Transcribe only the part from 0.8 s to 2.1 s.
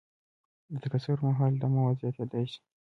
تکثر پر مهال دا مواد